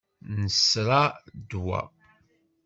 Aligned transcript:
Nesra 0.39 1.01
ddwa. 1.37 1.81